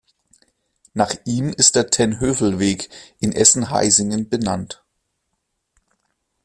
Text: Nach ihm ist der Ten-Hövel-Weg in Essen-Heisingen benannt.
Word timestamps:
Nach 0.95 1.13
ihm 1.25 1.49
ist 1.49 1.75
der 1.75 1.91
Ten-Hövel-Weg 1.91 2.89
in 3.19 3.33
Essen-Heisingen 3.33 4.29
benannt. 4.29 4.83